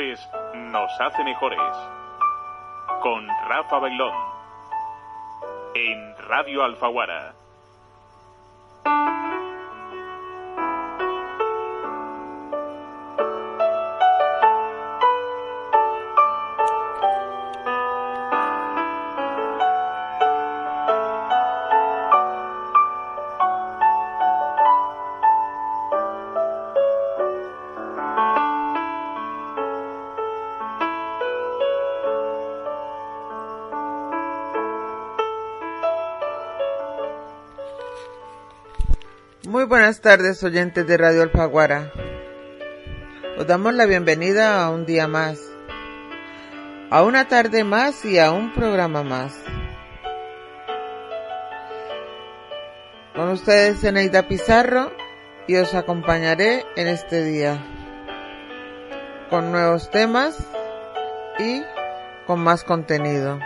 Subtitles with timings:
[0.00, 1.60] nos hace mejores.
[3.02, 4.14] Con Rafa Bailón.
[5.74, 7.34] En Radio Alfaguara.
[39.70, 41.92] Buenas tardes, oyentes de Radio Alfaguara.
[43.38, 45.38] Os damos la bienvenida a un día más,
[46.90, 49.32] a una tarde más y a un programa más.
[53.14, 54.90] Con ustedes Eneida Pizarro
[55.46, 57.64] y os acompañaré en este día
[59.30, 60.36] con nuevos temas
[61.38, 61.62] y
[62.26, 63.38] con más contenido.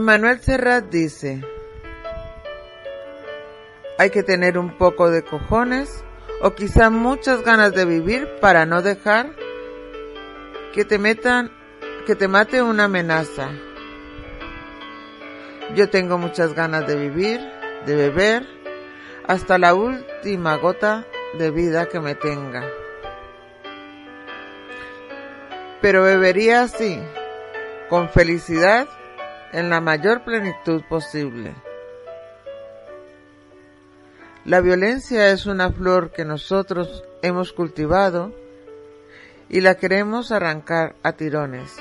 [0.00, 1.42] Manuel Serrat dice,
[3.98, 6.04] hay que tener un poco de cojones
[6.42, 9.34] o quizá muchas ganas de vivir para no dejar
[10.74, 11.50] que te metan,
[12.06, 13.48] que te mate una amenaza.
[15.74, 17.40] Yo tengo muchas ganas de vivir,
[17.86, 18.46] de beber,
[19.26, 21.06] hasta la última gota
[21.38, 22.64] de vida que me tenga.
[25.80, 27.00] Pero bebería así,
[27.88, 28.88] con felicidad
[29.56, 31.54] en la mayor plenitud posible.
[34.44, 38.34] La violencia es una flor que nosotros hemos cultivado
[39.48, 41.74] y la queremos arrancar a tirones.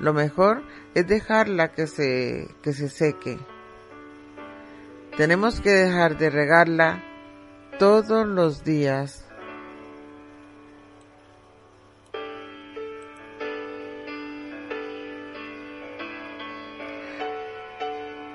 [0.00, 0.62] Lo mejor
[0.94, 3.38] es dejarla que se, que se seque.
[5.16, 7.02] Tenemos que dejar de regarla
[7.78, 9.26] todos los días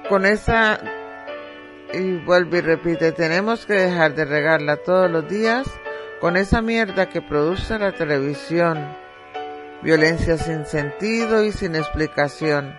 [0.10, 0.80] con esa,
[1.94, 5.68] y vuelve y repite, tenemos que dejar de regarla todos los días
[6.20, 8.96] con esa mierda que produce la televisión.
[9.82, 12.76] Violencia sin sentido y sin explicación.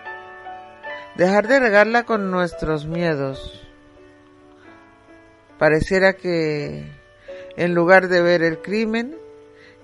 [1.15, 3.67] Dejar de regarla con nuestros miedos.
[5.57, 6.91] Pareciera que
[7.55, 9.17] en lugar de ver el crimen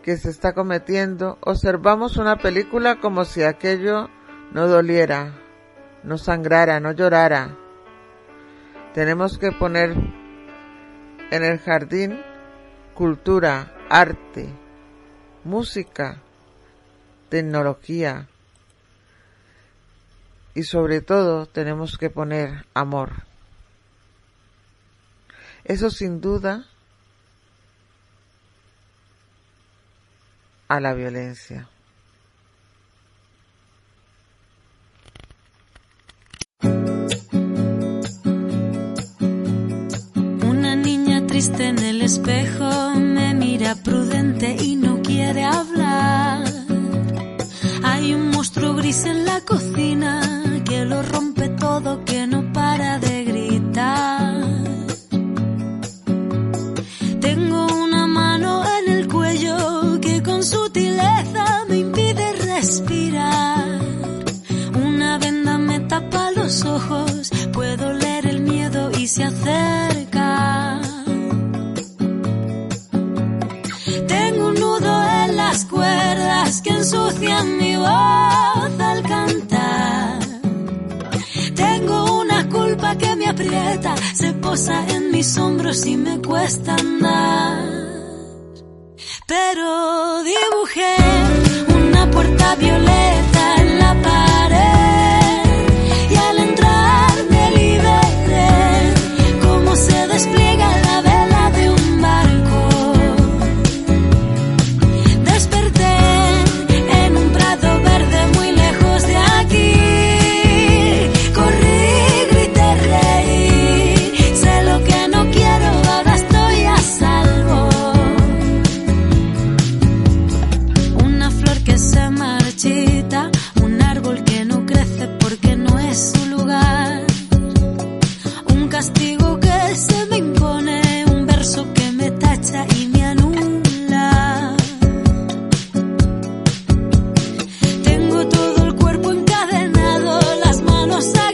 [0.03, 4.09] que se está cometiendo, observamos una película como si aquello
[4.51, 5.42] no doliera
[6.03, 7.57] no sangrara, no llorara.
[8.93, 9.91] Tenemos que poner
[11.31, 12.19] en el jardín
[12.93, 14.49] cultura, arte,
[15.43, 16.21] música,
[17.29, 18.27] tecnología
[20.53, 23.23] y sobre todo tenemos que poner amor.
[25.63, 26.65] Eso sin duda
[30.67, 31.69] a la violencia.
[42.23, 42.62] Espejo,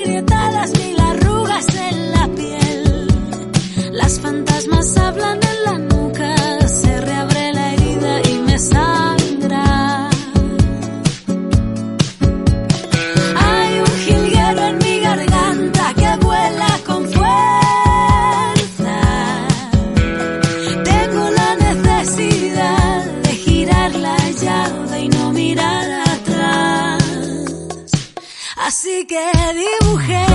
[0.04, 0.99] agrietadas ni
[29.10, 29.18] que
[29.56, 30.29] dibujé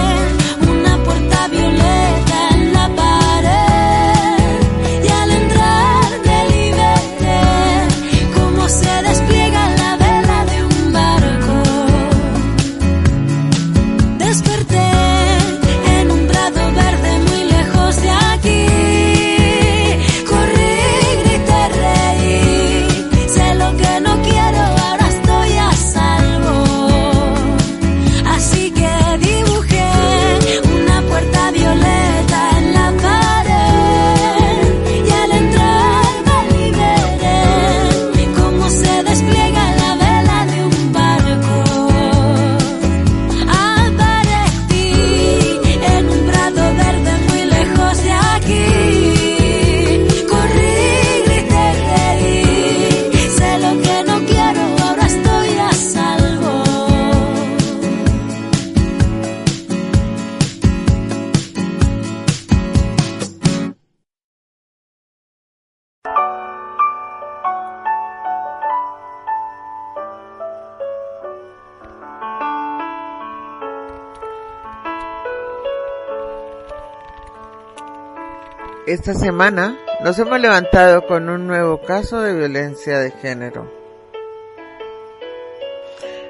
[79.34, 83.68] semana nos hemos levantado con un nuevo caso de violencia de género.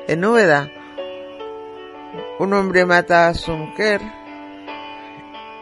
[0.09, 0.71] En Úbeda,
[2.39, 4.01] un hombre mata a su mujer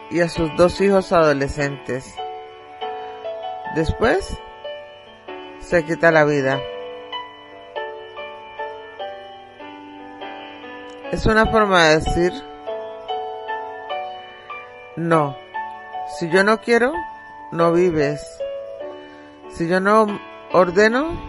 [0.09, 2.15] y a sus dos hijos adolescentes.
[3.75, 4.39] Después,
[5.59, 6.61] se quita la vida.
[11.11, 12.31] Es una forma de decir,
[14.95, 15.35] no,
[16.17, 16.93] si yo no quiero,
[17.53, 18.39] no vives.
[19.49, 20.19] Si yo no
[20.51, 21.19] ordeno,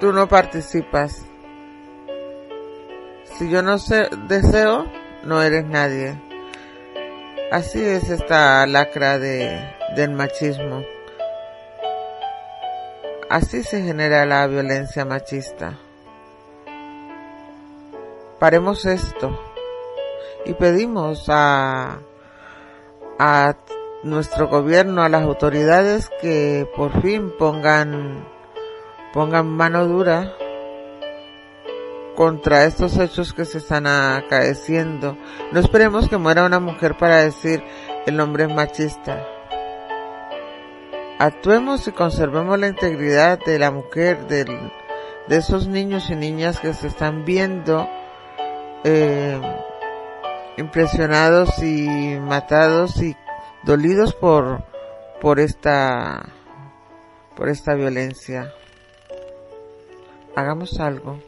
[0.00, 1.26] tú no participas.
[3.36, 3.76] Si yo no
[4.28, 4.86] deseo,
[5.24, 6.20] no eres nadie.
[7.50, 10.84] Así es esta lacra de, del machismo.
[13.28, 15.76] Así se genera la violencia machista.
[18.38, 19.36] Paremos esto
[20.44, 21.98] y pedimos a,
[23.18, 23.56] a
[24.04, 28.24] nuestro gobierno, a las autoridades que por fin pongan,
[29.12, 30.32] pongan mano dura
[32.14, 35.16] contra estos hechos que se están acaeciendo.
[35.52, 37.64] No esperemos que muera una mujer para decir
[38.06, 39.26] el hombre es machista.
[41.18, 44.46] Actuemos y conservemos la integridad de la mujer, de
[45.28, 47.88] esos niños y niñas que se están viendo
[48.84, 49.40] eh,
[50.56, 53.16] impresionados y matados y
[53.64, 56.28] dolidos por esta
[57.48, 58.52] esta violencia.
[60.36, 61.20] Hagamos algo.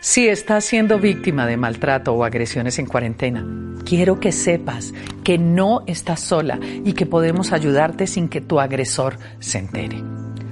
[0.00, 3.44] Si estás siendo víctima de maltrato o agresiones en cuarentena,
[3.84, 4.92] quiero que sepas
[5.24, 10.02] que no estás sola y que podemos ayudarte sin que tu agresor se entere.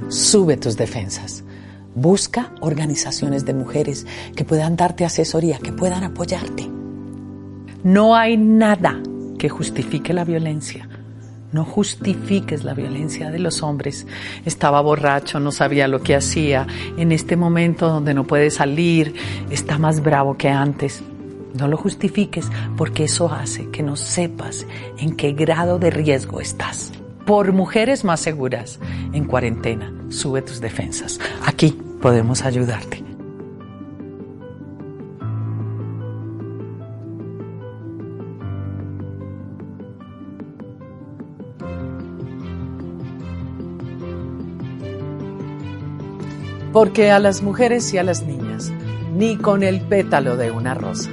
[0.09, 1.44] Sube tus defensas.
[1.94, 6.70] Busca organizaciones de mujeres que puedan darte asesoría, que puedan apoyarte.
[7.84, 9.00] No hay nada
[9.38, 10.88] que justifique la violencia.
[11.52, 14.06] No justifiques la violencia de los hombres.
[14.46, 16.66] Estaba borracho, no sabía lo que hacía.
[16.96, 19.14] En este momento donde no puede salir,
[19.50, 21.02] está más bravo que antes.
[21.58, 26.92] No lo justifiques porque eso hace que no sepas en qué grado de riesgo estás.
[27.26, 28.81] Por mujeres más seguras,
[29.12, 31.21] en cuarentena, sube tus defensas.
[31.47, 33.05] Aquí podemos ayudarte.
[46.73, 48.73] Porque a las mujeres y a las niñas,
[49.14, 51.11] ni con el pétalo de una rosa.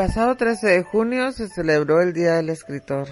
[0.00, 3.06] Pasado 13 de junio se celebró el Día del Escritor.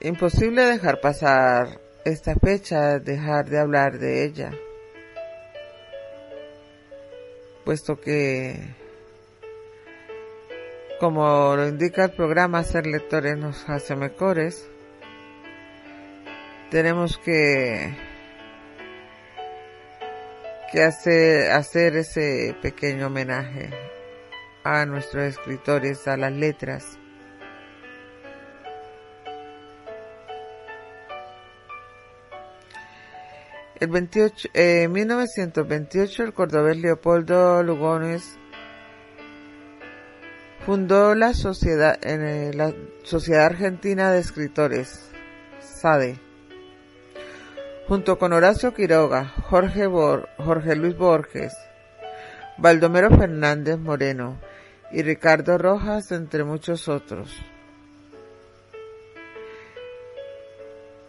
[0.00, 4.50] Imposible dejar pasar esta fecha, dejar de hablar de ella,
[7.64, 8.74] puesto que,
[10.98, 14.68] como lo indica el programa, ser lectores nos hace mejores.
[16.72, 18.05] Tenemos que
[20.70, 23.70] que hacer, hacer ese pequeño homenaje
[24.64, 26.98] a nuestros escritores, a las letras.
[33.78, 38.38] El 28, en 1928 el cordobés Leopoldo Lugones
[40.64, 45.10] fundó la Sociedad, en la Sociedad Argentina de Escritores,
[45.60, 46.18] SADE,
[47.88, 51.54] junto con Horacio Quiroga, Jorge, Jorge Luis Borges,
[52.58, 54.38] Baldomero Fernández Moreno
[54.92, 57.30] y Ricardo Rojas, entre muchos otros.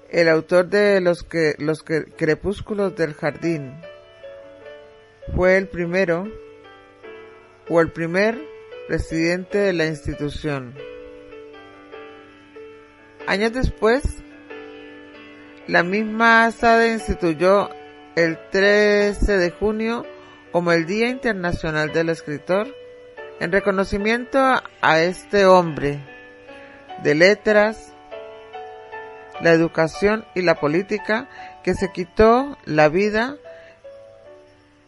[0.10, 3.74] el autor de Los, que, los Crepúsculos del Jardín,
[5.36, 6.26] fue el primero
[7.70, 8.40] o el primer
[8.88, 10.74] presidente de la institución.
[13.28, 14.24] Años después,
[15.68, 17.70] la misma SADE instituyó
[18.16, 20.06] el 13 de junio
[20.52, 22.68] como el Día Internacional del Escritor
[23.40, 24.40] en reconocimiento
[24.82, 26.00] a este hombre
[27.04, 27.94] de letras,
[29.42, 31.30] la educación y la política
[31.64, 33.36] que se quitó la vida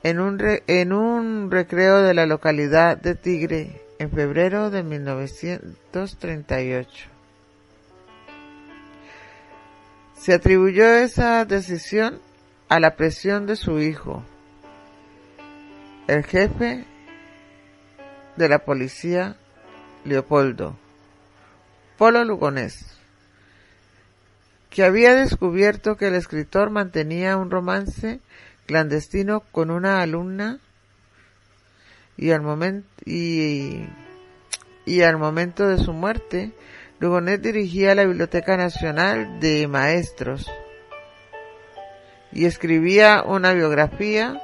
[0.01, 7.18] en un, en un recreo de la localidad de Tigre en febrero de 1938.
[10.19, 12.19] Se atribuyó esa decisión
[12.67, 14.23] a la presión de su hijo,
[16.07, 16.85] el jefe
[18.35, 19.37] de la policía
[20.05, 20.77] Leopoldo,
[21.97, 22.99] Polo Lugonés
[24.69, 28.19] que había descubierto que el escritor mantenía un romance
[28.65, 30.59] clandestino con una alumna
[32.17, 33.87] y al momento y,
[34.85, 36.53] y al momento de su muerte
[36.99, 40.51] Lugonet dirigía la Biblioteca Nacional de Maestros
[42.33, 44.41] y escribía una biografía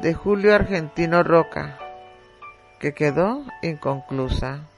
[0.00, 1.78] de Julio Argentino Roca
[2.80, 4.71] que quedó inconclusa.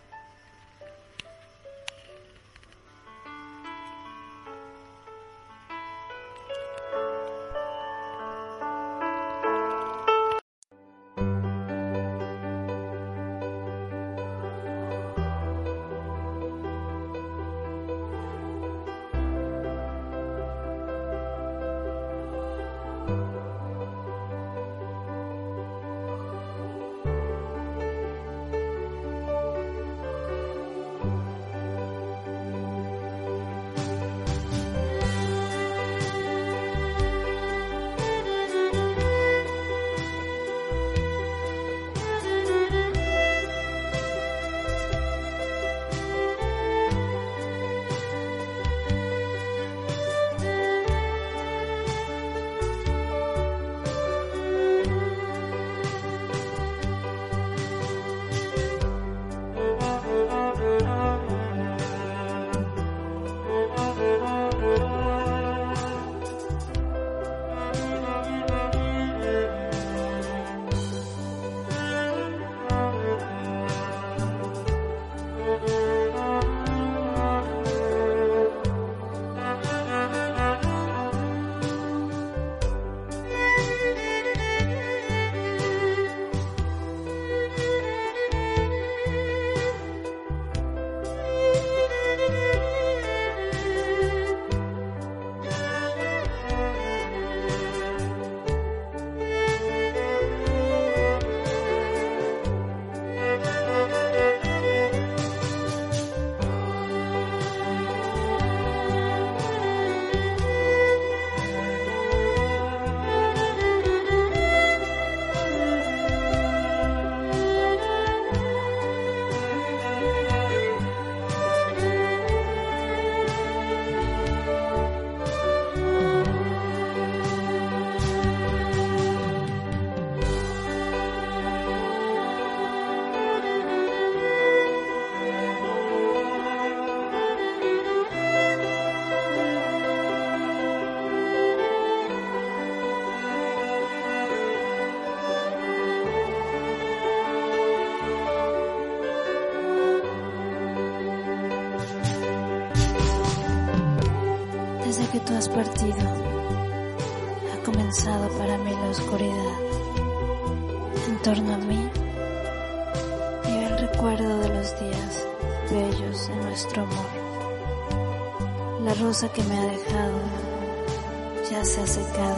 [171.64, 172.36] Se ha secado,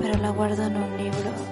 [0.00, 1.51] pero la guardo en un libro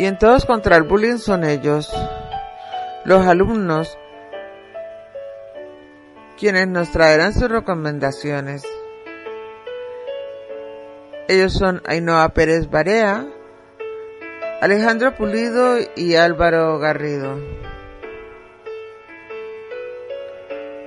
[0.00, 1.92] Y en todos contra el bullying son ellos,
[3.04, 3.98] los alumnos,
[6.38, 8.62] quienes nos traerán sus recomendaciones.
[11.28, 13.26] Ellos son Ainhoa Pérez Barea,
[14.62, 17.38] Alejandro Pulido y Álvaro Garrido.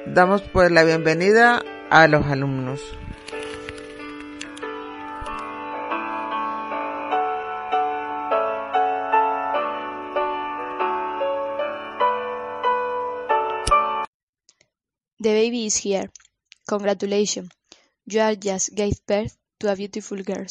[0.07, 2.81] Damos pues la bienvenida a los alumnos.
[15.23, 16.11] The baby is here.
[16.67, 17.49] Congratulations.
[18.05, 20.45] You are just gave birth to a beautiful girl.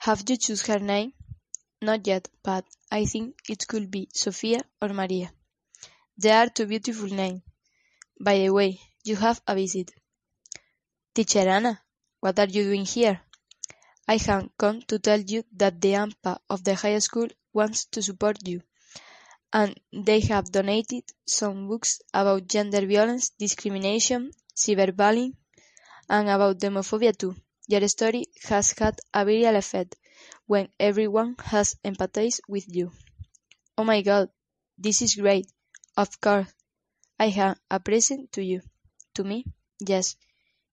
[0.00, 1.12] Have you choose her name?
[1.80, 5.30] Not yet, but I think it could be Sofia or Maria.
[6.18, 7.42] They are two beautiful names.
[8.20, 9.92] By the way, you have a visit.
[11.14, 11.80] Teacher Anna,
[12.18, 13.20] what are you doing here?
[14.08, 18.02] I have come to tell you that the AMPA of the high school wants to
[18.02, 18.62] support you,
[19.52, 25.34] and they have donated some books about gender violence, discrimination, cyberbullying,
[26.08, 27.36] and about homophobia too.
[27.68, 29.96] Your story has had a viral effect
[30.46, 32.92] when everyone has empathized with you.
[33.78, 34.28] Oh my god,
[34.76, 35.46] this is great.
[35.96, 36.48] Of course,
[37.18, 38.62] I have a present to you.
[39.14, 39.44] To me?
[39.80, 40.16] Yes,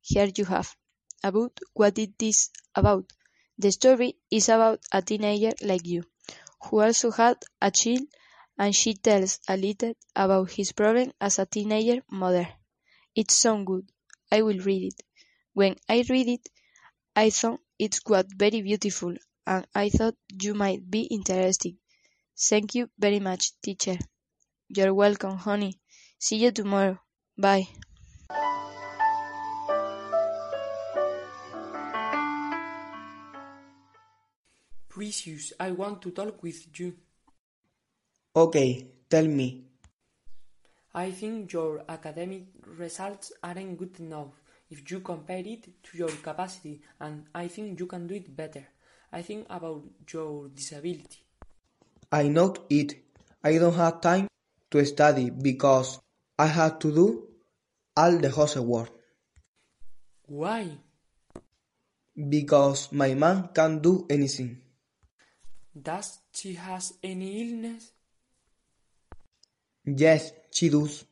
[0.01, 0.75] here you have.
[1.23, 3.12] About what it is about.
[3.57, 6.05] The story is about a teenager like you,
[6.65, 8.07] who also had a child
[8.57, 12.47] and she tells a little about his problem as a teenager mother.
[13.15, 13.89] It's so good.
[14.31, 15.01] I will read it.
[15.53, 16.49] When I read it,
[17.15, 21.75] I thought it was very beautiful and I thought you might be interested.
[22.37, 23.97] Thank you very much, teacher.
[24.69, 25.79] You're welcome, honey.
[26.17, 26.99] See you tomorrow.
[27.37, 27.67] Bye.
[34.89, 36.95] Precious, I want to talk with you.
[38.36, 39.63] Okay, tell me.
[40.96, 42.46] I think your academic
[42.78, 44.34] results aren't good enough
[44.72, 48.65] if you compare it to your capacity, and I think you can do it better.
[49.12, 51.24] I think about your disability.
[52.12, 52.96] I know it.
[53.43, 54.28] I don't have time
[54.72, 56.00] to study because
[56.39, 57.28] I have to do
[57.96, 58.89] all the housework.
[60.26, 60.78] Why?
[62.17, 64.62] Because my mom can't do anything.
[65.80, 67.92] Does she has any illness?
[69.86, 71.06] Yes, she does.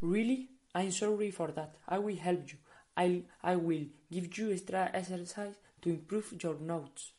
[0.00, 0.48] Really?
[0.74, 1.76] I'm sorry for that.
[1.88, 2.58] I will help you.
[2.96, 7.12] I'll, I will give you extra exercise to improve your notes.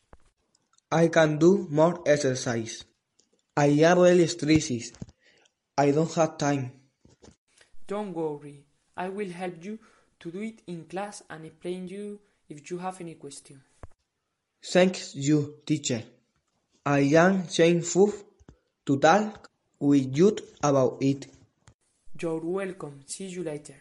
[0.90, 2.84] I can do more exercise.
[3.56, 4.96] I am really stressed.
[5.78, 6.72] I don't have time.
[7.86, 8.64] Don't worry.
[8.96, 9.78] I will help you
[10.20, 13.62] to do it in class and explain you if you have any question.
[14.62, 16.02] Thanks you, teacher.
[16.84, 18.12] I am thankful
[18.86, 21.26] to talk with you about it.
[22.18, 23.00] You're welcome.
[23.06, 23.76] See you later.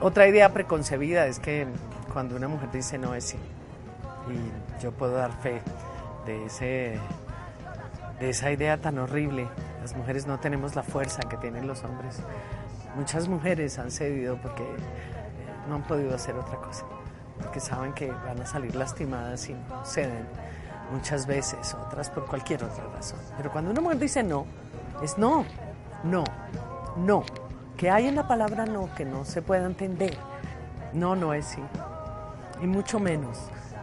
[0.00, 1.66] Otra idea preconcebida es que
[2.12, 3.36] cuando una mujer dice no es sí,
[4.28, 5.60] y yo puedo dar fe
[6.24, 7.00] de, ese,
[8.20, 9.48] de esa idea tan horrible,
[9.80, 12.20] las mujeres no tenemos la fuerza que tienen los hombres.
[12.94, 14.76] Muchas mujeres han cedido porque eh,
[15.68, 16.84] no han podido hacer otra cosa,
[17.42, 20.28] porque saben que van a salir lastimadas y no ceden
[20.90, 23.18] muchas veces, otras por cualquier otra razón.
[23.36, 24.46] Pero cuando una mujer dice no,
[25.02, 25.44] es no,
[26.04, 26.24] no,
[26.96, 27.24] no.
[27.76, 30.16] Que hay en la palabra no que no se pueda entender.
[30.92, 31.62] No, no es sí.
[32.60, 33.38] Y mucho menos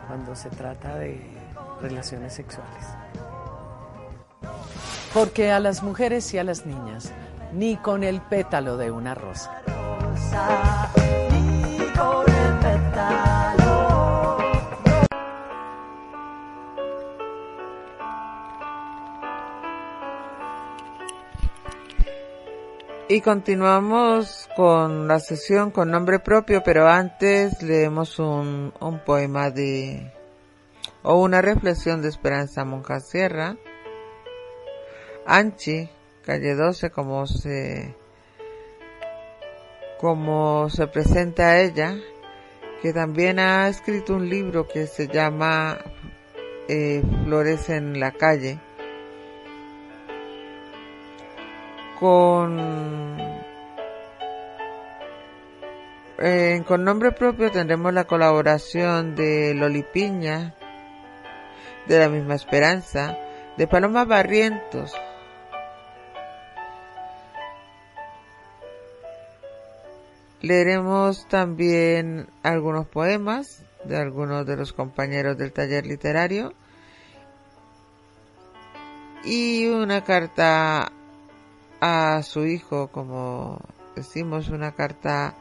[0.07, 1.21] cuando se trata de
[1.81, 2.85] relaciones sexuales.
[5.13, 7.11] Porque a las mujeres y a las niñas,
[7.53, 9.61] ni con el pétalo de una rosa.
[23.15, 28.73] Y continuamos con la sesión con nombre propio, pero antes leemos un,
[29.05, 30.11] poema de
[31.01, 33.55] o una reflexión de Esperanza Monja Sierra.
[35.25, 35.89] Anchi,
[36.25, 37.95] calle 12, como se
[39.97, 41.95] como se presenta a ella,
[42.81, 45.77] que también ha escrito un libro que se llama
[46.67, 48.59] eh, Flores en la calle
[51.99, 53.15] con
[56.17, 60.55] eh, con nombre propio tendremos la colaboración de Loli Piña,
[61.87, 63.17] de la misma Esperanza,
[63.57, 64.93] de Paloma Barrientos.
[70.41, 76.53] Leeremos también algunos poemas de algunos de los compañeros del taller literario
[79.23, 80.91] y una carta
[81.87, 83.61] a su hijo, como
[83.95, 85.35] decimos, una carta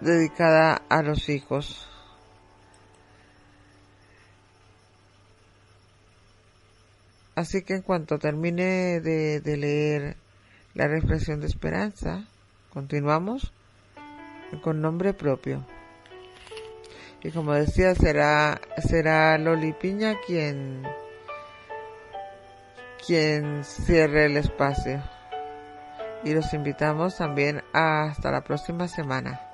[0.00, 1.88] dedicada a los hijos.
[7.36, 10.16] Así que en cuanto termine de, leer
[10.74, 12.24] la reflexión de esperanza,
[12.72, 13.52] continuamos
[14.62, 15.64] con nombre propio.
[17.22, 20.82] Y como decía, será, será Loli Piña quien,
[23.06, 25.02] quien cierre el espacio.
[26.24, 29.47] Y los invitamos también hasta la próxima semana.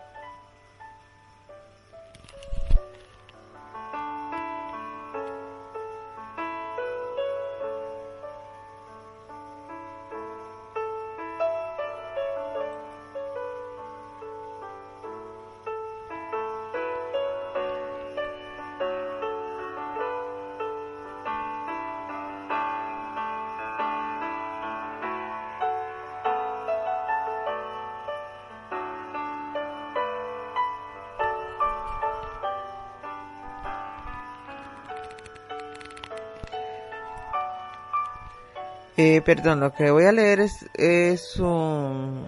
[39.25, 42.27] Perdón, lo que voy a leer es, es un,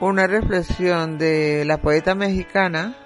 [0.00, 2.96] una reflexión de la poeta mexicana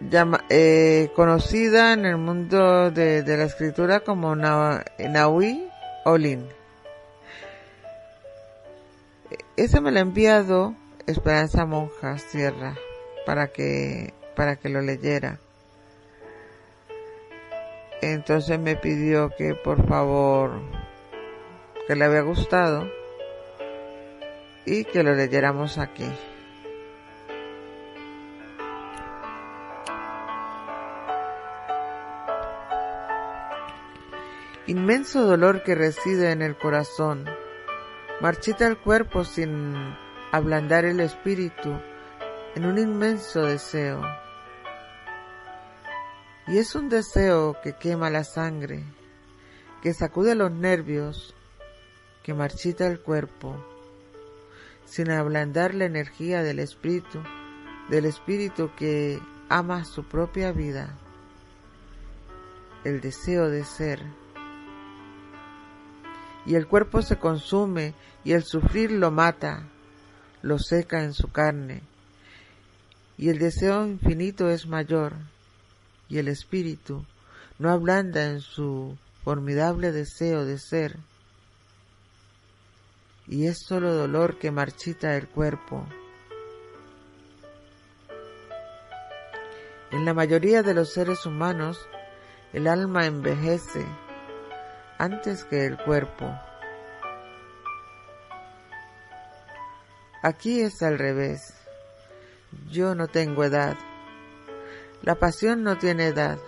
[0.00, 5.68] llama, eh, conocida en el mundo de, de la escritura como Nahui
[6.04, 6.46] Olin.
[9.56, 10.74] Ese me lo ha enviado
[11.06, 12.74] Esperanza Monja Sierra
[13.26, 15.38] para que, para que lo leyera.
[18.02, 20.52] Entonces me pidió que por favor,
[21.86, 22.90] que le había gustado
[24.64, 26.06] y que lo leyéramos aquí.
[34.66, 37.26] Inmenso dolor que reside en el corazón,
[38.20, 39.74] marchita el cuerpo sin
[40.32, 41.76] ablandar el espíritu
[42.54, 44.00] en un inmenso deseo
[46.50, 48.82] y es un deseo que quema la sangre,
[49.82, 51.32] que sacude los nervios,
[52.24, 53.56] que marchita el cuerpo,
[54.84, 57.22] sin ablandar la energía del espíritu,
[57.88, 60.98] del espíritu que ama su propia vida,
[62.82, 64.02] el deseo de ser.
[66.46, 69.68] Y el cuerpo se consume y el sufrir lo mata,
[70.42, 71.82] lo seca en su carne,
[73.16, 75.14] y el deseo infinito es mayor
[76.10, 77.04] y el espíritu
[77.58, 80.96] no ablanda en su formidable deseo de ser,
[83.28, 85.86] y es solo dolor que marchita el cuerpo.
[89.92, 91.78] En la mayoría de los seres humanos,
[92.52, 93.86] el alma envejece
[94.98, 96.32] antes que el cuerpo.
[100.22, 101.54] Aquí es al revés.
[102.70, 103.76] Yo no tengo edad.
[105.02, 106.38] La pasión no tiene edad.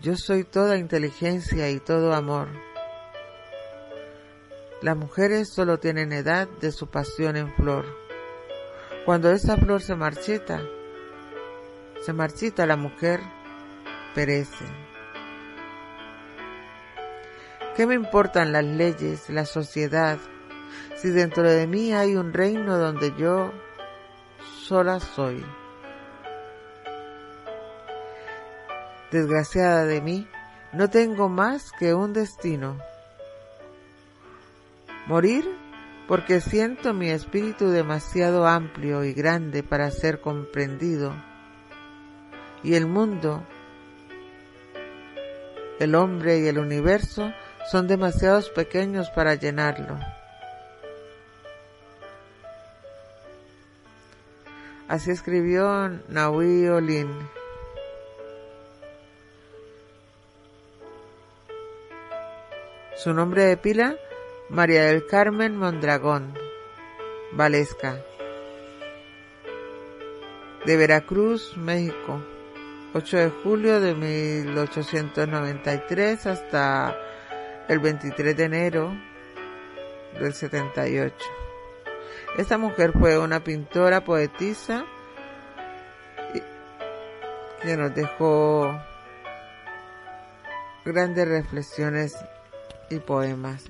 [0.00, 2.46] Yo soy toda inteligencia y todo amor.
[4.82, 7.86] Las mujeres solo tienen edad de su pasión en flor.
[9.04, 10.62] Cuando esa flor se marchita,
[12.02, 13.20] se marchita la mujer,
[14.14, 14.64] perece.
[17.76, 20.18] ¿Qué me importan las leyes, la sociedad,
[20.94, 23.50] si dentro de mí hay un reino donde yo
[24.66, 25.44] sola soy?
[29.12, 30.26] Desgraciada de mí,
[30.72, 32.78] no tengo más que un destino.
[35.06, 35.44] Morir
[36.08, 41.14] porque siento mi espíritu demasiado amplio y grande para ser comprendido.
[42.62, 43.42] Y el mundo,
[45.78, 47.32] el hombre y el universo
[47.70, 49.98] son demasiados pequeños para llenarlo.
[54.88, 57.41] Así escribió Naui Olin.
[63.02, 63.96] Su nombre de pila,
[64.48, 66.38] María del Carmen Mondragón,
[67.32, 68.00] Valesca.
[70.64, 72.22] De Veracruz, México.
[72.94, 76.96] 8 de julio de 1893 hasta
[77.66, 78.96] el 23 de enero
[80.20, 81.12] del 78.
[82.38, 84.84] Esta mujer fue una pintora, poetisa,
[87.62, 88.80] que nos dejó
[90.84, 92.14] grandes reflexiones
[92.92, 93.64] y poemas.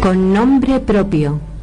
[0.00, 1.55] Con nombre propio.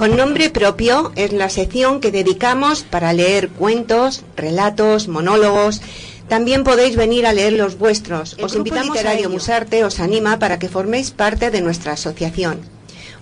[0.00, 5.82] Con nombre propio es la sección que dedicamos para leer cuentos, relatos, monólogos.
[6.26, 8.34] También podéis venir a leer los vuestros.
[8.42, 12.60] os invitamos a Literario Musarte os anima para que forméis parte de nuestra asociación.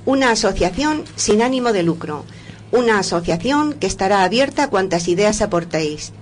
[0.07, 2.25] Una asociación sin ánimo de lucro.
[2.71, 6.13] Una asociación que estará abierta a cuantas ideas aportéis.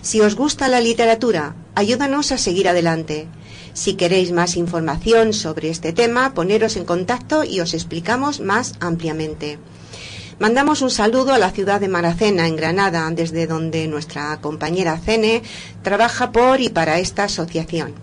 [0.00, 3.26] Si os gusta la literatura, ayúdanos a seguir adelante.
[3.74, 9.58] Si queréis más información sobre este tema, poneros en contacto y os explicamos más ampliamente.
[10.38, 15.40] Mandamos un saludo a la ciudad de Maracena, en Granada, desde donde nuestra compañera Cene
[15.82, 17.94] trabaja por y para esta asociación.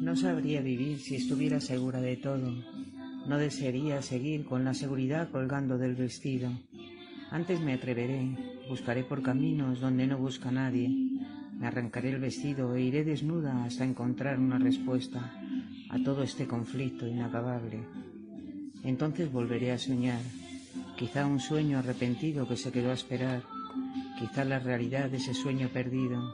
[0.00, 2.52] No sabría vivir si estuviera segura de todo.
[3.28, 6.50] No desearía seguir con la seguridad colgando del vestido.
[7.30, 8.36] Antes me atreveré,
[8.68, 10.88] buscaré por caminos donde no busca nadie.
[11.56, 15.32] Me arrancaré el vestido e iré desnuda hasta encontrar una respuesta
[15.90, 18.05] a todo este conflicto inacabable.
[18.86, 20.22] Entonces volveré a soñar,
[20.96, 23.42] quizá un sueño arrepentido que se quedó a esperar,
[24.16, 26.32] quizá la realidad de ese sueño perdido.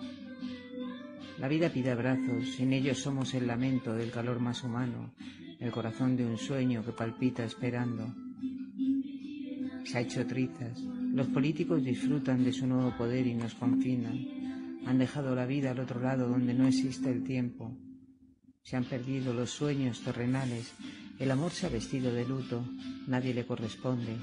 [1.38, 5.15] La vida pide abrazos, en ellos somos el lamento del calor más humano,
[5.61, 8.15] el corazón de un sueño que palpita esperando.
[9.85, 14.99] Se ha hecho trizas, los políticos disfrutan de su nuevo poder y nos confinan, han
[14.99, 17.75] dejado la vida al otro lado donde no existe el tiempo,
[18.62, 20.75] se han perdido los sueños terrenales
[21.18, 22.64] el amor se ha vestido de luto,
[23.07, 24.16] nadie le corresponde,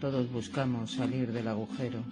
[0.00, 2.04] todos buscamos salir del agujero.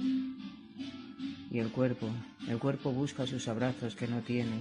[1.51, 2.09] Y el cuerpo,
[2.49, 4.59] el cuerpo busca sus abrazos que no tiene,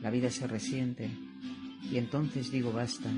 [0.00, 1.10] la vida se resiente,
[1.90, 3.10] y entonces digo basta,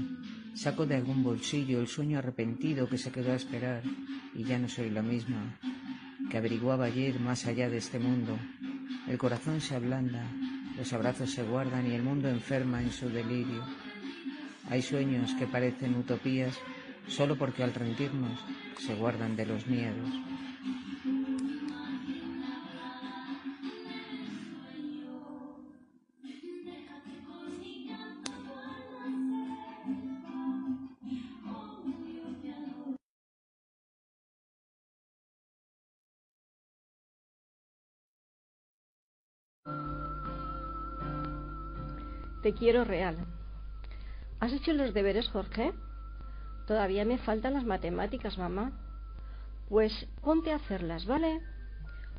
[0.55, 3.83] saco de algún bolsillo el sueño arrepentido que se quedó a esperar,
[4.35, 5.59] y ya no soy la misma,
[6.31, 8.39] que averiguaba ayer más allá de este mundo.
[9.07, 10.27] El corazón se ablanda,
[10.77, 13.65] los abrazos se guardan y el mundo enferma en su delirio.
[14.69, 16.59] Hay sueños que parecen utopías
[17.07, 18.39] solo porque al rendirnos
[18.79, 20.11] se guardan de los miedos.
[42.43, 43.36] Te quiero real.
[44.39, 45.73] ¿Has hecho los deberes, Jorge?
[46.67, 48.73] Todavía me faltan las matemáticas, mamá.
[49.69, 51.41] Pues ponte a hacerlas, ¿vale?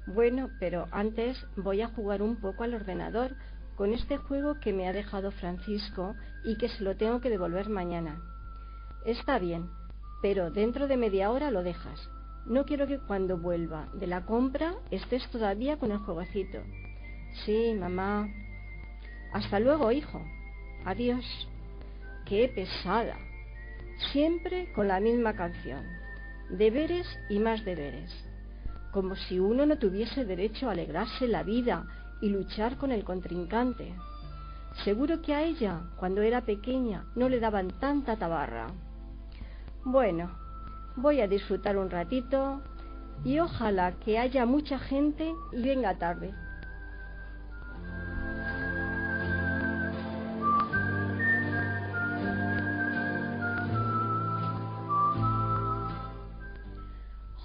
[0.07, 3.35] Bueno, pero antes voy a jugar un poco al ordenador
[3.75, 7.69] con este juego que me ha dejado Francisco y que se lo tengo que devolver
[7.69, 8.19] mañana.
[9.05, 9.69] Está bien,
[10.21, 12.09] pero dentro de media hora lo dejas.
[12.45, 16.59] No quiero que cuando vuelva de la compra estés todavía con el jueguecito.
[17.45, 18.27] Sí, mamá.
[19.33, 20.21] Hasta luego, hijo.
[20.85, 21.25] Adiós.
[22.27, 23.15] Qué pesada.
[24.11, 25.85] Siempre con la misma canción.
[26.49, 28.11] Deberes y más deberes.
[28.91, 31.85] Como si uno no tuviese derecho a alegrarse la vida
[32.21, 33.93] y luchar con el contrincante.
[34.83, 38.67] Seguro que a ella, cuando era pequeña, no le daban tanta tabarra.
[39.85, 40.29] Bueno,
[40.97, 42.61] voy a disfrutar un ratito
[43.23, 46.33] y ojalá que haya mucha gente y venga tarde.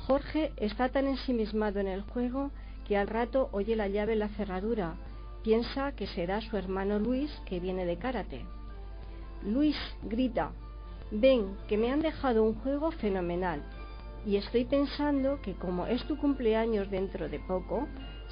[0.07, 2.51] Jorge está tan ensimismado en el juego
[2.87, 4.95] que al rato oye la llave en la cerradura.
[5.45, 8.45] Piensa que será su hermano Luis que viene de karate.
[9.45, 10.51] Luis grita,
[11.13, 13.63] ven, que me han dejado un juego fenomenal.
[14.27, 17.87] Y estoy pensando que como es tu cumpleaños dentro de poco,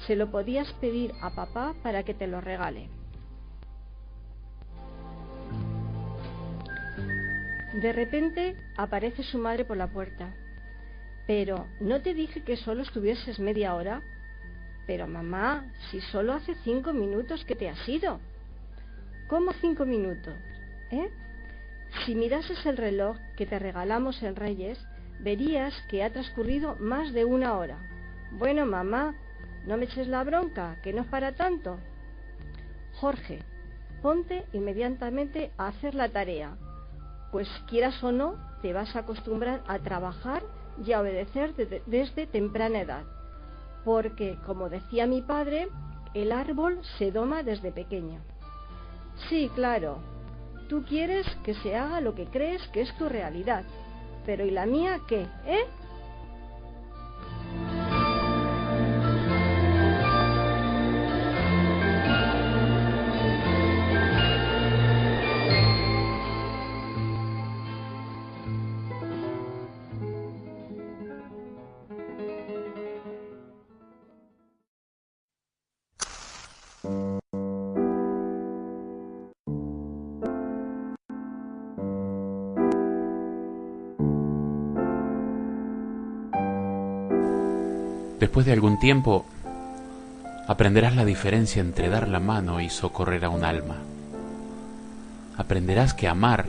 [0.07, 2.89] se lo podías pedir a papá para que te lo regale.
[7.81, 10.33] De repente aparece su madre por la puerta.
[11.33, 14.01] Pero, ¿no te dije que solo estuvieses media hora?
[14.85, 18.19] Pero mamá, si solo hace cinco minutos que te has ido.
[19.29, 20.33] ¿Cómo cinco minutos?
[20.91, 21.09] ¿Eh?
[22.03, 24.77] Si mirases el reloj que te regalamos en Reyes,
[25.21, 27.77] verías que ha transcurrido más de una hora.
[28.33, 29.15] Bueno, mamá,
[29.65, 31.79] no me eches la bronca, que no es para tanto.
[32.95, 33.39] Jorge,
[34.01, 36.57] ponte inmediatamente a hacer la tarea.
[37.31, 40.43] pues quieras o no, te vas a acostumbrar a trabajar
[40.85, 41.53] y a obedecer
[41.85, 43.03] desde temprana edad.
[43.83, 45.67] Porque, como decía mi padre,
[46.13, 48.19] el árbol se doma desde pequeño.
[49.29, 49.99] Sí, claro,
[50.67, 53.63] tú quieres que se haga lo que crees que es tu realidad.
[54.25, 55.27] Pero ¿y la mía qué?
[55.45, 55.65] ¿Eh?
[88.21, 89.25] Después de algún tiempo,
[90.47, 93.77] aprenderás la diferencia entre dar la mano y socorrer a un alma.
[95.37, 96.45] Aprenderás que amar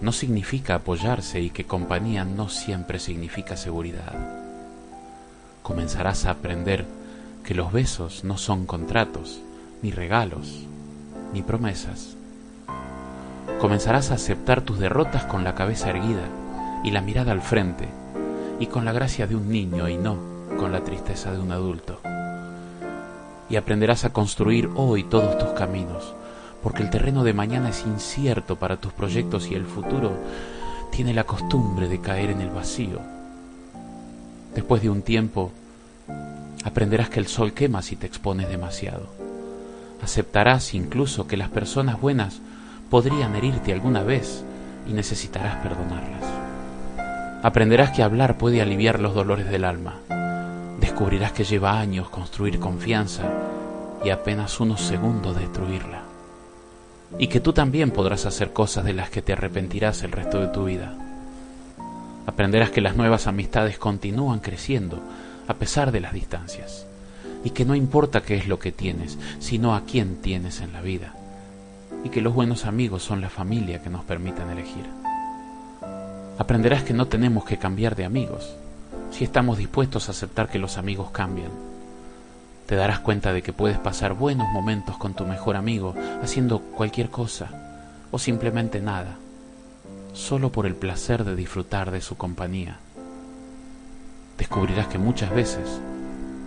[0.00, 4.14] no significa apoyarse y que compañía no siempre significa seguridad.
[5.62, 6.86] Comenzarás a aprender
[7.44, 9.42] que los besos no son contratos,
[9.82, 10.64] ni regalos,
[11.34, 12.16] ni promesas.
[13.60, 16.24] Comenzarás a aceptar tus derrotas con la cabeza erguida
[16.82, 17.90] y la mirada al frente
[18.58, 21.98] y con la gracia de un niño y no con la tristeza de un adulto.
[23.48, 26.14] Y aprenderás a construir hoy todos tus caminos,
[26.62, 30.12] porque el terreno de mañana es incierto para tus proyectos y el futuro
[30.92, 33.00] tiene la costumbre de caer en el vacío.
[34.54, 35.50] Después de un tiempo,
[36.62, 39.08] aprenderás que el sol quema si te expones demasiado.
[40.02, 42.40] Aceptarás incluso que las personas buenas
[42.90, 44.44] podrían herirte alguna vez
[44.86, 46.24] y necesitarás perdonarlas.
[47.42, 50.00] Aprenderás que hablar puede aliviar los dolores del alma
[50.90, 53.22] descubrirás que lleva años construir confianza
[54.04, 56.02] y apenas unos segundos destruirla.
[57.16, 60.48] Y que tú también podrás hacer cosas de las que te arrepentirás el resto de
[60.48, 60.92] tu vida.
[62.26, 65.00] Aprenderás que las nuevas amistades continúan creciendo
[65.46, 66.86] a pesar de las distancias.
[67.44, 70.80] Y que no importa qué es lo que tienes, sino a quién tienes en la
[70.80, 71.14] vida.
[72.02, 74.86] Y que los buenos amigos son la familia que nos permiten elegir.
[76.36, 78.56] Aprenderás que no tenemos que cambiar de amigos,
[79.10, 81.50] si estamos dispuestos a aceptar que los amigos cambian.
[82.66, 87.10] Te darás cuenta de que puedes pasar buenos momentos con tu mejor amigo haciendo cualquier
[87.10, 87.48] cosa
[88.10, 89.16] o simplemente nada,
[90.12, 92.78] solo por el placer de disfrutar de su compañía.
[94.38, 95.80] Descubrirás que muchas veces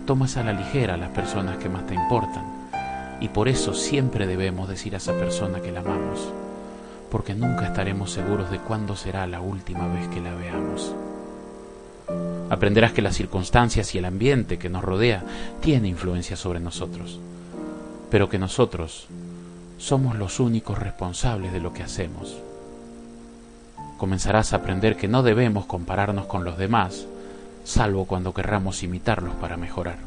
[0.06, 2.44] tomas a la ligera a las personas que más te importan
[3.20, 6.32] y por eso siempre debemos decir a esa persona que la amamos,
[7.10, 10.94] porque nunca estaremos seguros de cuándo será la última vez que la veamos.
[12.50, 15.24] Aprenderás que las circunstancias y el ambiente que nos rodea
[15.60, 17.18] tiene influencia sobre nosotros,
[18.10, 19.06] pero que nosotros
[19.78, 22.36] somos los únicos responsables de lo que hacemos.
[23.96, 27.06] Comenzarás a aprender que no debemos compararnos con los demás,
[27.64, 29.98] salvo cuando querramos imitarlos para mejorar.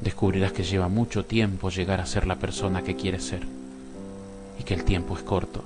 [0.00, 3.42] Descubrirás que lleva mucho tiempo llegar a ser la persona que quieres ser
[4.58, 5.62] y que el tiempo es corto.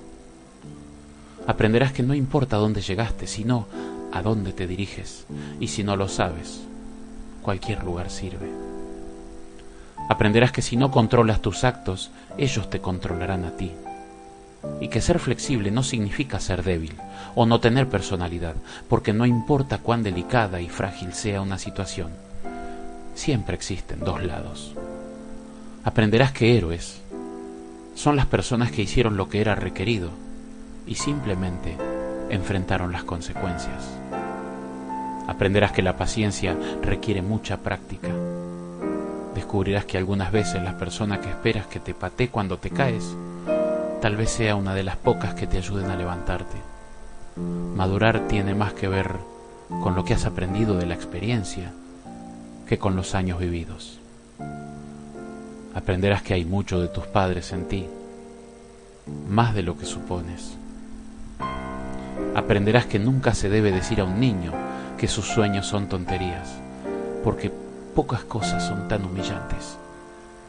[1.46, 3.66] Aprenderás que no importa dónde llegaste, sino
[4.12, 5.26] a dónde te diriges
[5.60, 6.62] y si no lo sabes,
[7.42, 8.50] cualquier lugar sirve.
[10.08, 13.72] Aprenderás que si no controlas tus actos, ellos te controlarán a ti.
[14.80, 16.94] Y que ser flexible no significa ser débil
[17.34, 18.54] o no tener personalidad,
[18.88, 22.10] porque no importa cuán delicada y frágil sea una situación,
[23.14, 24.74] siempre existen dos lados.
[25.84, 27.00] Aprenderás que héroes
[27.94, 30.10] son las personas que hicieron lo que era requerido
[30.86, 31.76] y simplemente
[32.30, 33.84] enfrentaron las consecuencias.
[35.26, 38.08] Aprenderás que la paciencia requiere mucha práctica.
[39.34, 43.04] Descubrirás que algunas veces la persona que esperas que te patee cuando te caes,
[44.00, 46.56] tal vez sea una de las pocas que te ayuden a levantarte.
[47.36, 49.16] Madurar tiene más que ver
[49.82, 51.72] con lo que has aprendido de la experiencia
[52.66, 53.98] que con los años vividos.
[55.74, 57.86] Aprenderás que hay mucho de tus padres en ti,
[59.28, 60.56] más de lo que supones
[62.34, 64.52] aprenderás que nunca se debe decir a un niño
[64.98, 66.54] que sus sueños son tonterías,
[67.24, 67.50] porque
[67.94, 69.78] pocas cosas son tan humillantes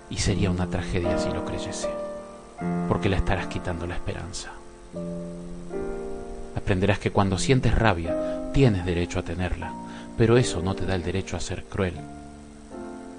[0.09, 1.89] y sería una tragedia si lo creyese,
[2.88, 4.51] porque le estarás quitando la esperanza.
[6.55, 9.74] Aprenderás que cuando sientes rabia tienes derecho a tenerla,
[10.18, 11.93] pero eso no te da el derecho a ser cruel.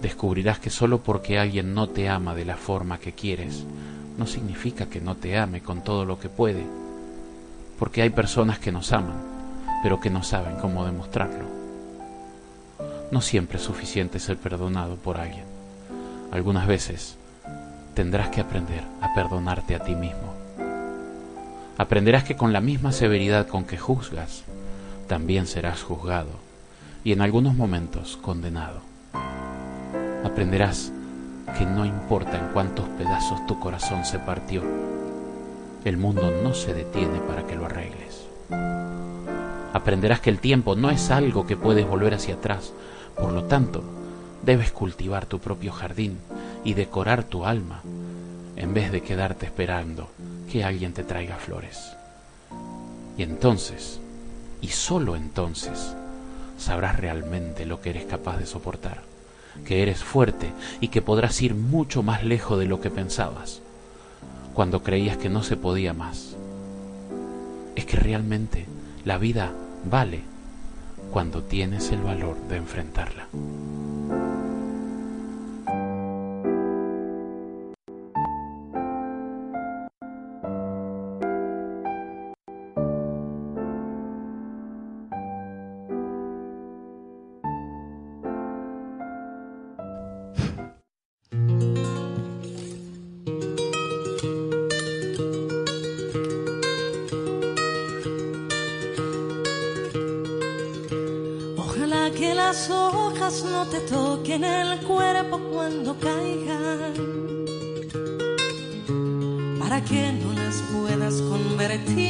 [0.03, 3.65] Descubrirás que solo porque alguien no te ama de la forma que quieres,
[4.19, 6.65] no significa que no te ame con todo lo que puede
[7.79, 9.17] porque hay personas que nos aman,
[9.83, 11.47] pero que no saben cómo demostrarlo.
[13.11, 15.45] No siempre es suficiente ser perdonado por alguien.
[16.31, 17.17] Algunas veces
[17.95, 20.35] tendrás que aprender a perdonarte a ti mismo.
[21.79, 24.43] Aprenderás que con la misma severidad con que juzgas,
[25.07, 26.31] también serás juzgado
[27.05, 28.81] y en algunos momentos condenado.
[30.25, 30.93] Aprenderás
[31.57, 34.63] que no importa en cuántos pedazos tu corazón se partió,
[35.85, 38.27] el mundo no se detiene para que lo arregles.
[39.73, 42.73] Aprenderás que el tiempo no es algo que puedes volver hacia atrás,
[43.17, 43.83] por lo tanto,
[44.43, 46.19] debes cultivar tu propio jardín
[46.65, 47.83] y decorar tu alma
[48.57, 50.09] en vez de quedarte esperando
[50.51, 51.93] que alguien te traiga flores.
[53.17, 54.01] Y entonces,
[54.61, 55.95] y solo entonces,
[56.59, 59.03] sabrás realmente lo que eres capaz de soportar,
[59.65, 63.61] que eres fuerte y que podrás ir mucho más lejos de lo que pensabas,
[64.59, 66.35] cuando creías que no se podía más.
[67.77, 68.67] Es que realmente
[69.05, 69.53] la vida
[69.89, 70.23] vale
[71.13, 73.29] cuando tienes el valor de enfrentarla.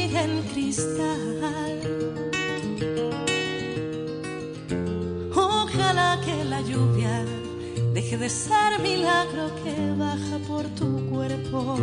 [0.05, 1.79] el cristal.
[5.35, 7.25] Ojalá que la lluvia
[7.93, 11.77] deje de ser milagro que baja por tu cuerpo.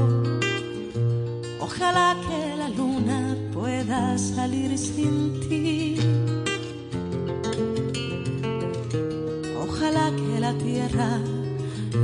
[1.60, 5.96] Ojalá que la luna pueda salir sin ti.
[9.64, 11.20] Ojalá que la tierra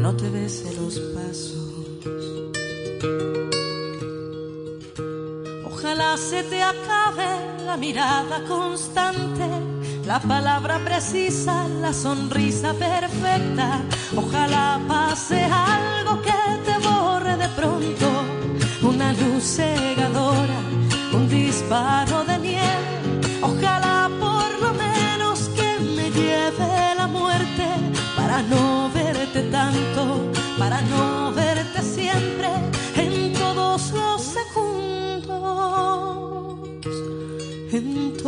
[0.02, 1.62] no te bese los pasos
[11.92, 13.80] sonrisa perfecta.
[14.16, 18.06] Ojalá pase algo que te borre de pronto.
[18.82, 20.58] Una luz cegadora,
[21.12, 22.11] un disparo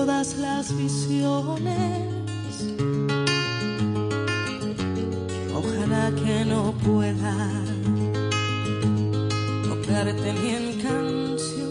[0.05, 2.15] todas las visiones.
[6.25, 7.35] que no pueda
[9.67, 11.65] tocarte ni en canciones.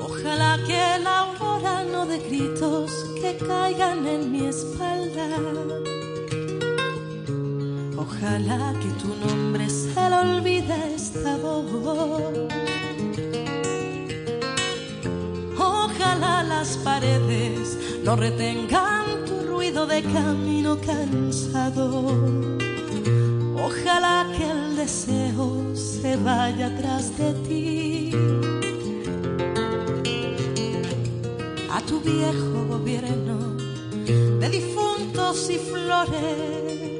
[0.00, 5.28] Ojalá que la aurora no de gritos que caigan en mi espalda.
[7.96, 12.48] Ojalá que tu nombre se le olvide esta voz.
[16.60, 21.86] las paredes no retengan tu ruido de camino cansado.
[23.56, 28.10] Ojalá que el deseo se vaya atrás de ti.
[31.70, 33.56] A tu viejo gobierno
[34.40, 36.99] de difuntos y flores.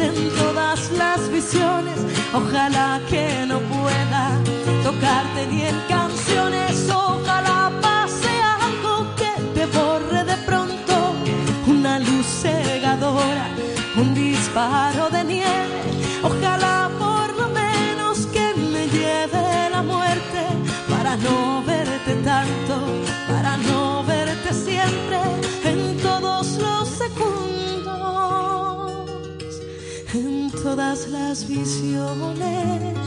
[0.00, 2.00] en todas las visiones
[2.32, 4.38] Ojalá que no pueda
[4.84, 6.88] tocarte ni en canciones.
[6.88, 8.30] Ojalá pase
[8.62, 10.94] algo que te borre de pronto.
[11.66, 13.46] Una luz cegadora,
[13.96, 14.99] un disparo
[30.62, 32.98] todas las visiones.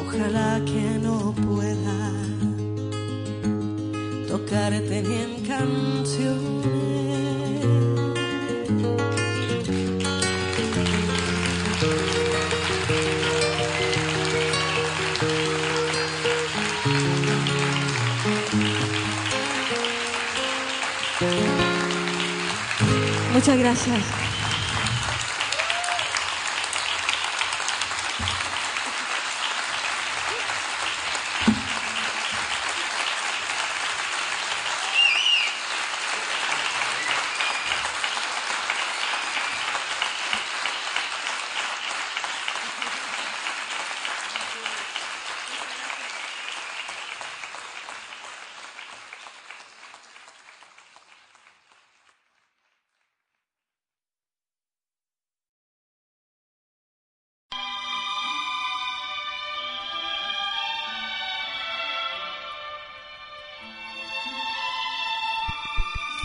[0.00, 2.12] Ojalá que no pueda
[4.28, 6.85] tocarte ni en canciones.
[23.46, 24.25] Muchas gracias.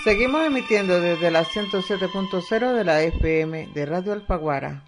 [0.03, 4.83] Seguimos emitiendo desde la 107.0 de la FM de Radio Alfaguara.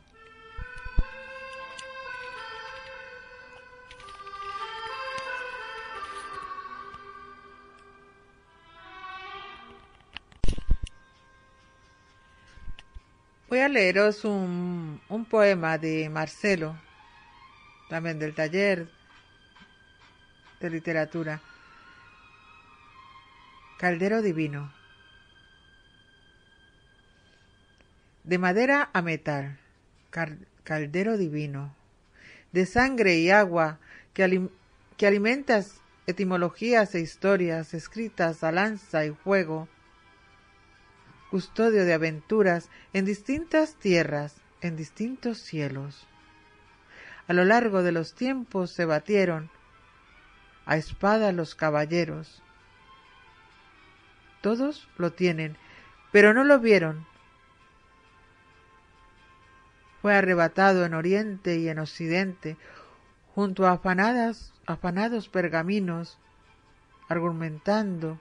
[13.49, 16.75] Voy a leeros un, un poema de Marcelo,
[17.87, 18.89] también del taller
[20.59, 21.39] de literatura.
[23.77, 24.82] Caldero Divino.
[28.23, 29.59] De madera a metal,
[30.63, 31.75] caldero divino,
[32.51, 33.79] de sangre y agua
[34.13, 34.47] que,
[34.97, 39.67] que alimentas etimologías e historias escritas a lanza y fuego,
[41.29, 46.07] custodio de aventuras en distintas tierras, en distintos cielos.
[47.27, 49.49] A lo largo de los tiempos se batieron
[50.65, 52.41] a espada los caballeros.
[54.41, 55.57] Todos lo tienen,
[56.11, 57.05] pero no lo vieron,
[60.03, 62.57] fue arrebatado en oriente y en occidente,
[63.33, 66.19] junto a afanadas, afanados pergaminos,
[67.07, 68.19] argumentando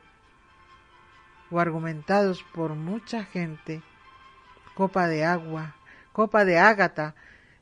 [1.50, 3.82] o argumentados por mucha gente,
[4.76, 5.74] copa de agua,
[6.12, 7.16] copa de ágata,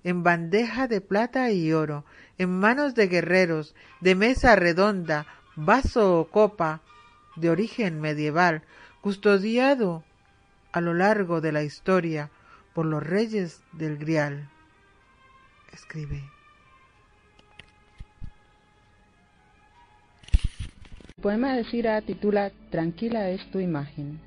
[0.05, 2.05] en bandeja de plata y oro,
[2.37, 5.25] en manos de guerreros, de mesa redonda,
[5.57, 6.83] vaso o copa,
[7.37, 8.65] de origen medieval,
[9.01, 10.05] custodiado
[10.73, 12.29] a lo largo de la historia
[12.75, 14.49] por los reyes del Grial.
[15.73, 16.23] Escribe.
[21.17, 24.21] El poema de Cira titula Tranquila es tu imagen.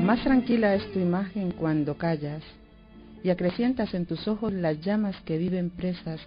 [0.00, 2.42] Más tranquila es tu imagen cuando callas
[3.22, 6.20] y acrecientas en tus ojos las llamas que viven presas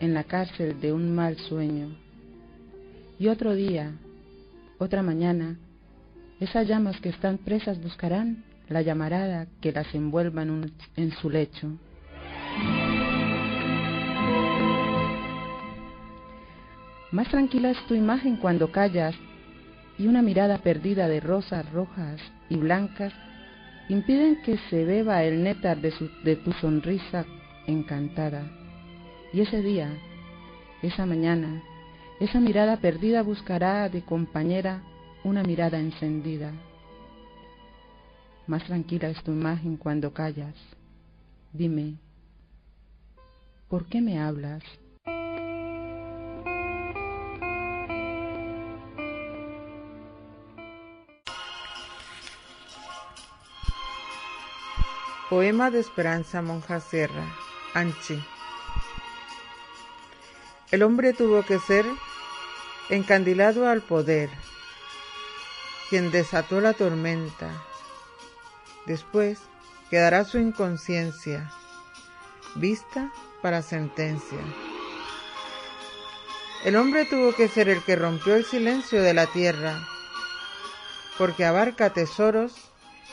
[0.00, 2.01] en la cárcel de un mal sueño.
[3.22, 3.92] Y otro día,
[4.78, 5.56] otra mañana,
[6.40, 11.68] esas llamas que están presas buscarán la llamarada que las envuelva en, su lecho.
[17.12, 19.14] Más tranquila es tu imagen cuando callas
[19.98, 23.12] y una mirada perdida de rosas rojas y blancas
[23.88, 25.94] impiden que se beba el néctar de,
[26.24, 27.24] de tu sonrisa
[27.68, 28.50] encantada.
[29.32, 29.96] Y ese día,
[30.82, 31.62] esa mañana,
[32.22, 34.80] esa mirada perdida buscará de compañera
[35.24, 36.52] una mirada encendida.
[38.46, 40.54] Más tranquila es tu imagen cuando callas.
[41.52, 41.96] Dime,
[43.68, 44.62] ¿por qué me hablas?
[55.28, 57.34] Poema de Esperanza Monja Sierra,
[57.74, 58.22] Anchi.
[60.70, 61.84] El hombre tuvo que ser
[62.92, 64.28] encandilado al poder,
[65.88, 67.50] quien desató la tormenta.
[68.84, 69.38] Después
[69.88, 71.50] quedará su inconsciencia,
[72.54, 74.38] vista para sentencia.
[76.66, 79.80] El hombre tuvo que ser el que rompió el silencio de la tierra,
[81.16, 82.52] porque abarca tesoros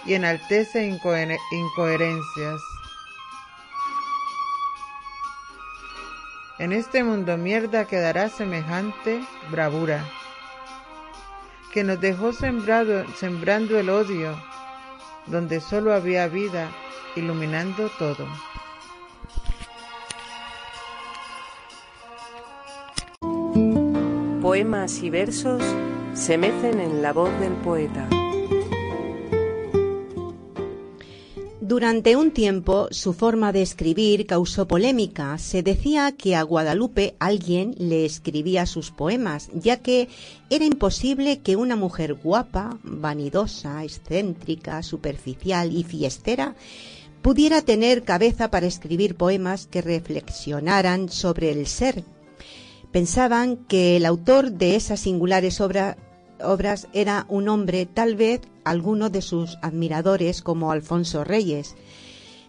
[0.06, 2.62] y enaltece incoherencias.
[6.60, 10.04] En este mundo mierda quedará semejante bravura,
[11.72, 14.38] que nos dejó sembrando el odio,
[15.28, 16.70] donde solo había vida,
[17.16, 18.28] iluminando todo.
[24.42, 25.64] Poemas y versos
[26.14, 28.10] se mecen en la voz del poeta.
[31.70, 35.38] Durante un tiempo su forma de escribir causó polémica.
[35.38, 40.10] Se decía que a Guadalupe alguien le escribía sus poemas, ya que
[40.50, 46.56] era imposible que una mujer guapa, vanidosa, excéntrica, superficial y fiestera
[47.22, 52.04] pudiera tener cabeza para escribir poemas que reflexionaran sobre el ser.
[52.92, 59.22] Pensaban que el autor de esas singulares obras era un hombre, tal vez alguno de
[59.22, 61.76] sus admiradores como Alfonso Reyes.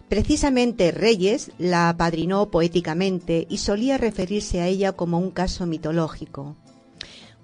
[0.09, 6.57] Precisamente Reyes la apadrinó poéticamente y solía referirse a ella como un caso mitológico.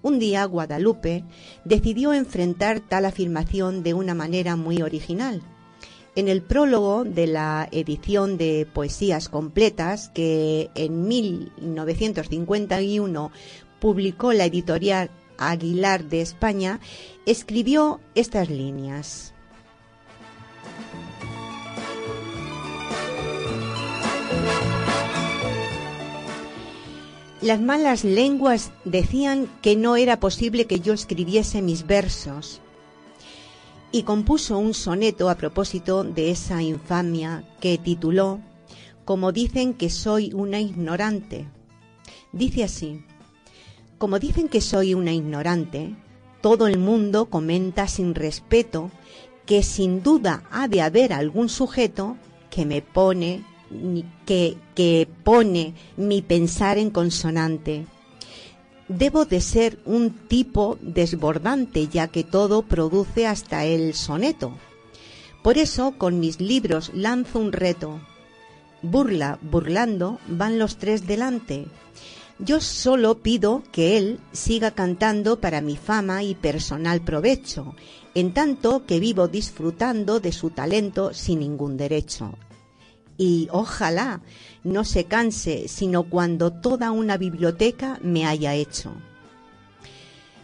[0.02, 1.24] Un día Guadalupe
[1.66, 5.42] decidió enfrentar tal afirmación de una manera muy original.
[6.16, 13.32] En el prólogo de la edición de Poesías Completas, que en 1951
[13.80, 16.80] publicó la editorial Aguilar de España,
[17.26, 19.34] escribió estas líneas.
[27.42, 32.62] Las malas lenguas decían que no era posible que yo escribiese mis versos
[33.92, 38.40] y compuso un soneto a propósito de esa infamia que tituló
[39.06, 41.48] Como dicen que soy una ignorante.
[42.34, 43.06] Dice así,
[43.98, 45.96] como dicen que soy una ignorante,
[46.42, 48.92] todo el mundo comenta sin respeto
[49.46, 52.18] que sin duda ha de haber algún sujeto
[52.50, 53.44] que me pone
[54.26, 57.86] que, que pone mi pensar en consonante.
[58.88, 64.54] Debo de ser un tipo desbordante, ya que todo produce hasta el soneto.
[65.44, 68.00] Por eso, con mis libros lanzo un reto.
[68.82, 71.66] Burla, burlando, van los tres delante.
[72.40, 77.76] Yo solo pido que él siga cantando para mi fama y personal provecho,
[78.14, 82.38] en tanto que vivo disfrutando de su talento sin ningún derecho
[83.18, 84.22] y ojalá
[84.64, 88.94] no se canse sino cuando toda una biblioteca me haya hecho.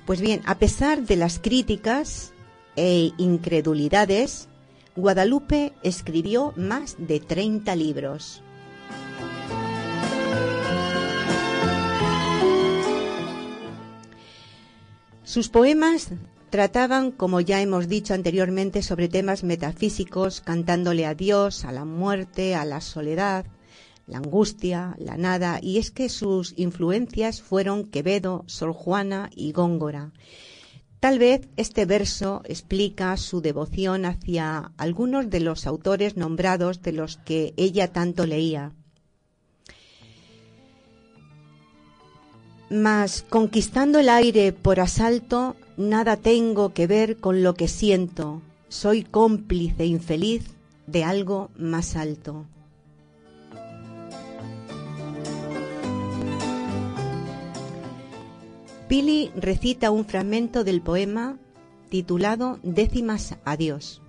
[0.05, 2.33] Pues bien, a pesar de las críticas
[2.75, 4.49] e incredulidades,
[4.95, 8.42] Guadalupe escribió más de 30 libros.
[15.23, 16.11] Sus poemas
[16.53, 22.53] Trataban, como ya hemos dicho anteriormente, sobre temas metafísicos, cantándole a Dios, a la muerte,
[22.53, 23.47] a la soledad,
[24.05, 30.11] la angustia, la nada, y es que sus influencias fueron Quevedo, Sor Juana y Góngora.
[30.99, 37.17] Tal vez este verso explica su devoción hacia algunos de los autores nombrados de los
[37.17, 38.73] que ella tanto leía.
[42.69, 48.41] Mas conquistando el aire por asalto, nada tengo que ver con lo que siento.
[48.69, 50.45] Soy cómplice infeliz
[50.87, 52.45] de algo más alto.
[58.87, 61.37] Pili recita un fragmento del poema
[61.89, 64.01] titulado Décimas a Dios.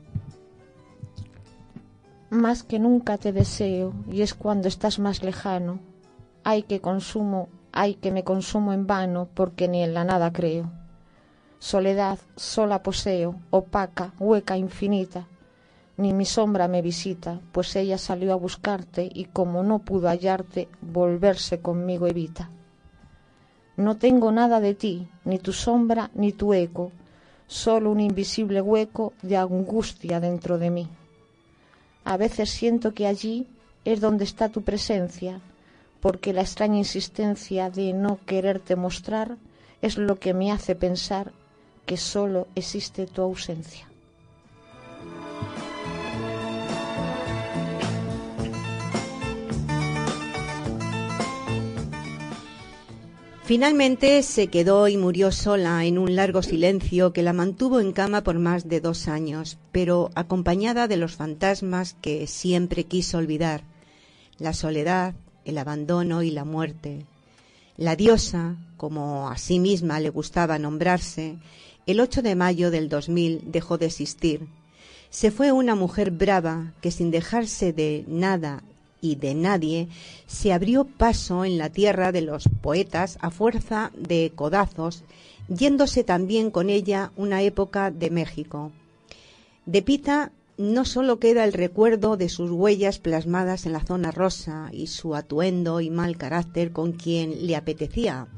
[2.31, 5.79] Más que nunca te deseo y es cuando estás más lejano.
[6.43, 10.71] Ay que consumo ay que me consumo en vano porque ni en la nada creo.
[11.59, 15.27] Soledad sola poseo, opaca, hueca, infinita.
[15.97, 20.69] Ni mi sombra me visita, pues ella salió a buscarte y como no pudo hallarte,
[20.81, 22.49] volverse conmigo evita.
[23.77, 26.93] No tengo nada de ti, ni tu sombra ni tu eco,
[27.49, 30.89] solo un invisible hueco de angustia dentro de mí.
[32.05, 33.49] A veces siento que allí
[33.85, 35.41] es donde está tu presencia,
[36.05, 39.39] porque la extraña insistencia de no quererte mostrar
[39.81, 41.33] es lo que me hace pensar
[41.87, 43.89] que solo existe tu ausencia.
[53.45, 58.23] Finalmente se quedó y murió sola en un largo silencio que la mantuvo en cama
[58.23, 63.65] por más de dos años, pero acompañada de los fantasmas que siempre quiso olvidar,
[64.39, 65.15] la soledad,
[65.45, 67.07] el abandono y la muerte.
[67.77, 71.37] La diosa, como a sí misma le gustaba nombrarse,
[71.87, 74.47] el 8 de mayo del 2000 dejó de existir.
[75.11, 78.63] Se fue una mujer brava que sin dejarse de nada
[79.05, 79.89] y de nadie,
[80.27, 85.05] se abrió paso en la tierra de los poetas a fuerza de codazos,
[85.49, 88.73] yéndose también con ella una época de México.
[89.67, 94.69] De Pita no solo queda el recuerdo de sus huellas plasmadas en la zona rosa
[94.73, 98.29] y su atuendo y mal carácter con quien le apetecía.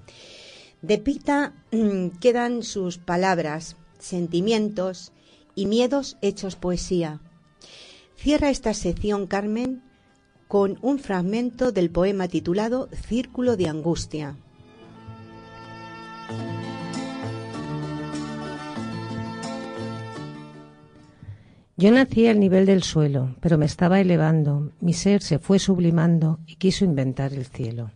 [0.83, 5.12] De Pita mm, quedan sus palabras, sentimientos
[5.55, 7.21] y miedos hechos poesía.
[8.17, 9.83] Cierra esta sección Carmen
[10.49, 14.37] con un fragmento del poema titulado Círculo de Angustia.
[21.79, 26.41] Yo nací al nivel del suelo, pero me estaba elevando, mi ser se fue sublimando
[26.47, 27.91] y quiso inventar el cielo.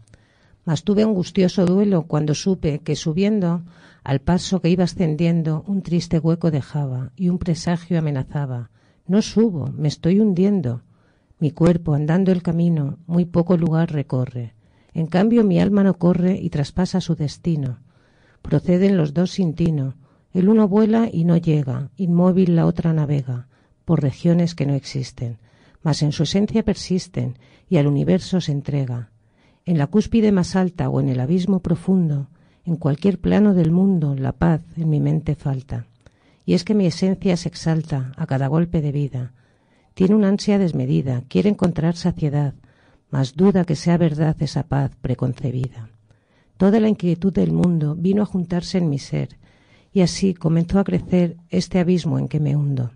[0.67, 3.63] mas tuve angustioso duelo cuando supe que subiendo,
[4.05, 8.71] al paso que iba ascendiendo, un triste hueco dejaba y un presagio amenazaba.
[9.07, 10.83] No subo, me estoy hundiendo.
[11.39, 14.55] Mi cuerpo, andando el camino, muy poco lugar recorre.
[14.93, 17.79] En cambio mi alma no corre y traspasa su destino.
[18.43, 19.95] Proceden los dos sin tino.
[20.35, 23.49] El uno vuela y no llega, inmóvil la otra navega,
[23.91, 25.39] por regiones que no existen,
[25.83, 27.37] mas en su esencia persisten
[27.69, 29.11] y al universo se entrega.
[29.65, 32.29] En la cúspide más alta o en el abismo profundo,
[32.65, 35.87] en cualquier plano del mundo, la paz en mi mente falta.
[36.47, 39.33] Y es que mi esencia se exalta a cada golpe de vida.
[39.95, 42.55] Tiene una ansia desmedida, quiere encontrar saciedad,
[43.11, 45.91] mas duda que sea verdad esa paz preconcebida.
[46.59, 49.31] Toda la inquietud del mundo vino a juntarse en mi ser,
[49.93, 52.93] y así comenzó a crecer este abismo en que me hundo.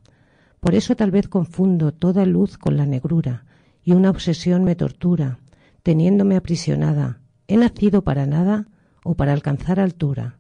[0.65, 3.45] Por eso tal vez confundo toda luz con la negrura,
[3.83, 5.39] y una obsesión me tortura,
[5.83, 7.21] teniéndome aprisionada.
[7.49, 8.67] ¿He nacido para nada
[9.03, 10.39] o para alcanzar altura?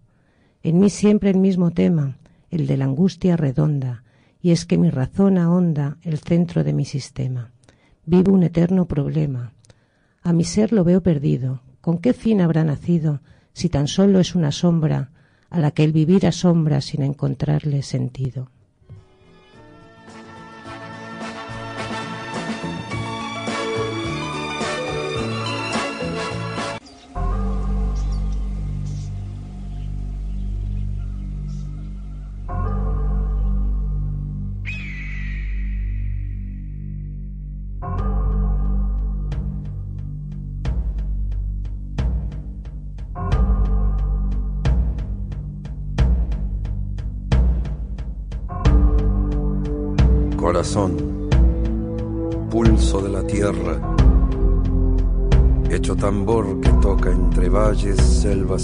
[0.62, 2.16] En mí siempre el mismo tema,
[2.48, 4.02] el de la angustia redonda,
[4.40, 7.50] y es que mi razón ahonda el centro de mi sistema.
[8.06, 9.52] Vivo un eterno problema.
[10.22, 13.20] A mi ser lo veo perdido, ¿Con qué fin habrá nacido
[13.52, 15.10] si tan solo es una sombra
[15.50, 18.53] a la que el vivir asombra sin encontrarle sentido?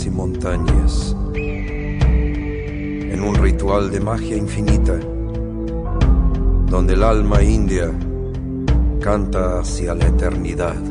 [0.06, 4.96] Y montañas, en un ritual de magia infinita,
[6.66, 7.90] donde el alma india
[9.00, 10.89] canta hacia la eternidad.